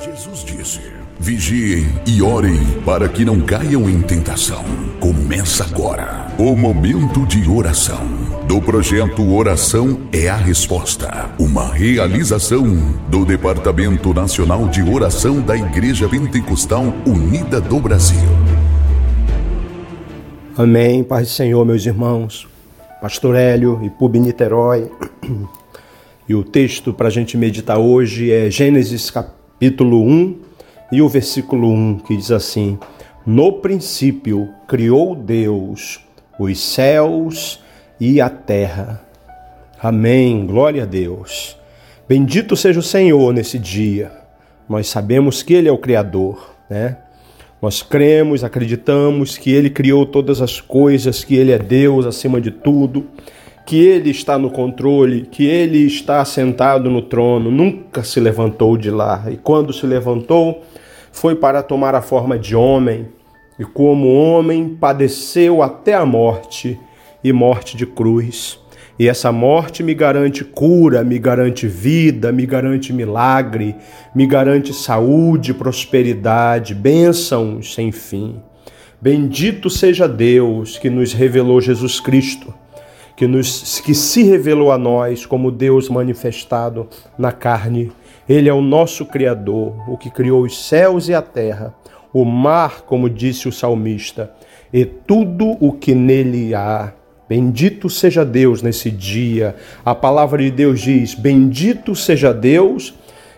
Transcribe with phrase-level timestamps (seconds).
[0.00, 0.80] Jesus disse:
[1.18, 4.64] Vigiem e orem para que não caiam em tentação.
[5.00, 7.98] Começa agora o momento de oração
[8.46, 12.64] do projeto Oração é a Resposta, uma realização
[13.08, 18.28] do Departamento Nacional de Oração da Igreja Pentecostal Unida do Brasil.
[20.56, 22.46] Amém, Pai do Senhor, meus irmãos,
[23.02, 24.90] Pastor Hélio e Pub Niterói.
[26.30, 30.36] E o texto para a gente meditar hoje é Gênesis capítulo capítulo 1
[30.92, 32.78] e o versículo 1, que diz assim:
[33.26, 35.98] No princípio criou Deus
[36.38, 37.60] os céus
[37.98, 39.02] e a terra.
[39.82, 40.46] Amém.
[40.46, 41.56] Glória a Deus.
[42.08, 44.12] Bendito seja o Senhor nesse dia.
[44.68, 46.96] Nós sabemos que Ele é o Criador, né?
[47.60, 52.52] Nós cremos, acreditamos que Ele criou todas as coisas, que Ele é Deus acima de
[52.52, 53.08] tudo
[53.68, 58.90] que ele está no controle, que ele está sentado no trono, nunca se levantou de
[58.90, 59.26] lá.
[59.30, 60.64] E quando se levantou,
[61.12, 63.08] foi para tomar a forma de homem,
[63.58, 66.80] e como homem padeceu até a morte
[67.22, 68.58] e morte de cruz.
[68.98, 73.76] E essa morte me garante cura, me garante vida, me garante milagre,
[74.14, 78.36] me garante saúde, prosperidade, bênçãos sem fim.
[78.98, 82.54] Bendito seja Deus que nos revelou Jesus Cristo
[83.18, 86.86] que, nos, que se revelou a nós como Deus manifestado
[87.18, 87.90] na carne.
[88.28, 91.74] Ele é o nosso Criador, o que criou os céus e a terra,
[92.14, 94.32] o mar, como disse o salmista,
[94.72, 96.92] e tudo o que nele há.
[97.28, 99.56] Bendito seja Deus nesse dia.
[99.84, 102.94] A palavra de Deus diz: Bendito seja Deus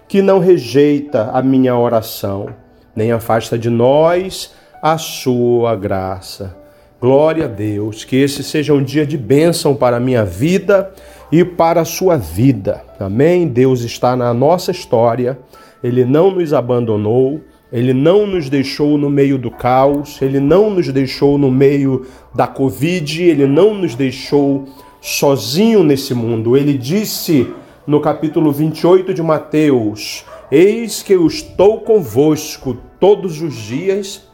[0.06, 2.50] que não rejeita a minha oração,
[2.94, 6.59] nem afasta de nós a sua graça.
[7.00, 10.92] Glória a Deus, que esse seja um dia de bênção para a minha vida
[11.32, 12.84] e para a sua vida.
[12.98, 13.48] Amém?
[13.48, 15.38] Deus está na nossa história,
[15.82, 17.40] Ele não nos abandonou,
[17.72, 22.04] Ele não nos deixou no meio do caos, Ele não nos deixou no meio
[22.34, 24.68] da Covid, Ele não nos deixou
[25.00, 26.54] sozinho nesse mundo.
[26.54, 27.48] Ele disse
[27.86, 34.29] no capítulo 28 de Mateus: Eis que eu estou convosco todos os dias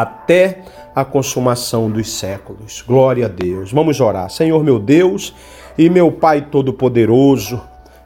[0.00, 0.62] até
[0.94, 2.82] a consumação dos séculos.
[2.86, 3.72] Glória a Deus.
[3.72, 4.30] Vamos orar.
[4.30, 5.34] Senhor meu Deus
[5.76, 7.60] e meu Pai Todo-Poderoso,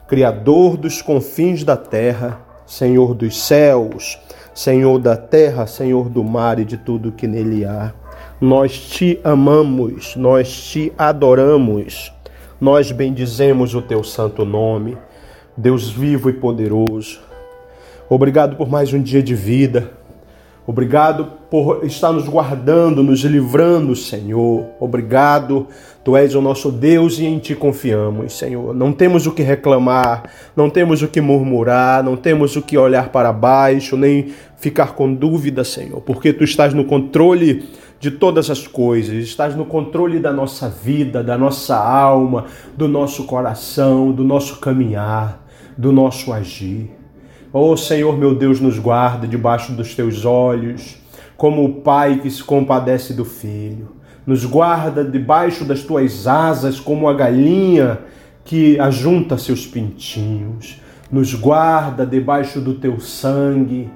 [0.06, 4.19] Criador dos confins da terra, Senhor dos céus,
[4.54, 7.93] Senhor da terra, Senhor do mar e de tudo que nele há.
[8.41, 12.12] Nós te amamos, nós te adoramos,
[12.60, 14.97] nós bendizemos o teu santo nome,
[15.56, 17.21] Deus vivo e poderoso.
[18.09, 19.97] Obrigado por mais um dia de vida.
[20.69, 24.67] Obrigado por estar nos guardando, nos livrando, Senhor.
[24.79, 25.67] Obrigado,
[26.05, 28.75] Tu és o nosso Deus e em Ti confiamos, Senhor.
[28.75, 30.25] Não temos o que reclamar,
[30.55, 35.15] não temos o que murmurar, não temos o que olhar para baixo, nem ficar com
[35.15, 37.67] dúvida, Senhor, porque Tu estás no controle
[37.99, 42.45] de todas as coisas, estás no controle da nossa vida, da nossa alma,
[42.77, 45.43] do nosso coração, do nosso caminhar,
[45.78, 46.97] do nosso agir.
[47.50, 50.98] Oh Senhor meu Deus, nos guarda debaixo dos teus olhos,
[51.34, 53.97] como o pai que se compadece do filho.
[54.26, 58.00] Nos guarda debaixo das tuas asas, como a galinha
[58.44, 60.78] que ajunta seus pintinhos.
[61.10, 63.88] Nos guarda debaixo do teu sangue,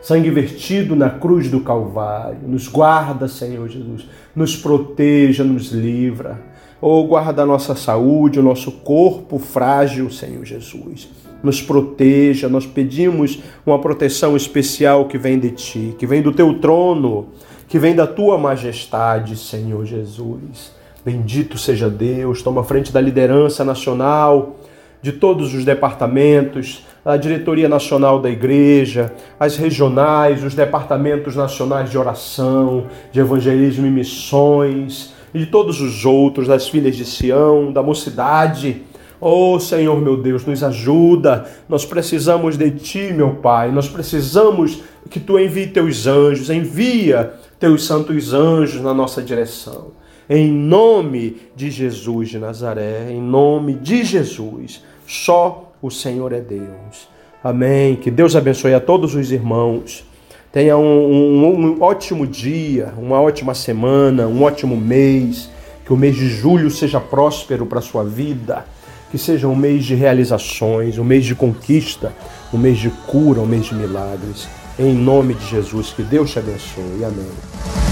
[0.00, 2.46] sangue vertido na cruz do Calvário.
[2.46, 4.08] Nos guarda, Senhor Jesus.
[4.36, 6.40] Nos proteja, nos livra.
[6.80, 11.08] Oh, guarda a nossa saúde, o nosso corpo frágil, Senhor Jesus
[11.42, 12.48] nos proteja.
[12.48, 17.28] Nós pedimos uma proteção especial que vem de ti, que vem do teu trono,
[17.68, 20.72] que vem da tua majestade, Senhor Jesus.
[21.04, 24.56] Bendito seja Deus, toma frente da liderança nacional,
[25.00, 31.96] de todos os departamentos, a diretoria nacional da igreja, as regionais, os departamentos nacionais de
[31.96, 37.82] oração, de evangelismo e missões, e de todos os outros, das filhas de Sião, da
[37.82, 38.82] mocidade,
[39.20, 41.44] Oh Senhor meu Deus, nos ajuda.
[41.68, 43.70] Nós precisamos de Ti, meu Pai.
[43.70, 49.88] Nós precisamos que Tu envie Teus anjos, envia Teus santos anjos na nossa direção.
[50.28, 54.82] Em nome de Jesus de Nazaré, em nome de Jesus.
[55.06, 57.08] Só o Senhor é Deus.
[57.44, 57.96] Amém.
[57.96, 60.02] Que Deus abençoe a todos os irmãos.
[60.50, 65.50] Tenha um, um, um ótimo dia, uma ótima semana, um ótimo mês.
[65.84, 68.64] Que o mês de julho seja próspero para a sua vida
[69.10, 72.12] que seja um mês de realizações, um mês de conquista,
[72.52, 74.48] um mês de cura, um mês de milagres.
[74.78, 77.04] Em nome de Jesus, que Deus te abençoe.
[77.04, 77.89] Amém.